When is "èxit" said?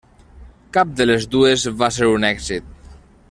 2.31-2.97